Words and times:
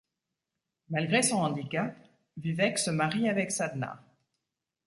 Malgré 0.89 1.21
son 1.21 1.43
handicap, 1.43 1.95
Vivek 2.37 2.79
se 2.79 2.89
marie 2.89 3.29
avec 3.29 3.51
Sadhna. 3.51 4.01